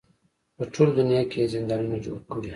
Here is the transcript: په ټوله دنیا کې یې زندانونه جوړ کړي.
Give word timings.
په 0.55 0.63
ټوله 0.73 0.91
دنیا 0.99 1.21
کې 1.29 1.37
یې 1.41 1.51
زندانونه 1.53 1.97
جوړ 2.05 2.19
کړي. 2.31 2.49